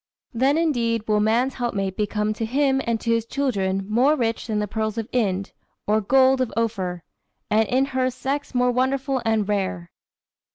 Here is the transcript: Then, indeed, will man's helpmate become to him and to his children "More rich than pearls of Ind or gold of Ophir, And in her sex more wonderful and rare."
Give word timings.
Then, 0.33 0.57
indeed, 0.57 1.07
will 1.07 1.19
man's 1.19 1.53
helpmate 1.53 1.95
become 1.95 2.33
to 2.33 2.43
him 2.47 2.81
and 2.87 2.99
to 3.01 3.11
his 3.11 3.23
children 3.23 3.85
"More 3.87 4.15
rich 4.15 4.47
than 4.47 4.65
pearls 4.67 4.97
of 4.97 5.07
Ind 5.11 5.51
or 5.85 6.01
gold 6.01 6.41
of 6.41 6.51
Ophir, 6.57 7.03
And 7.51 7.69
in 7.69 7.85
her 7.85 8.09
sex 8.09 8.55
more 8.55 8.71
wonderful 8.71 9.21
and 9.25 9.47
rare." 9.47 9.91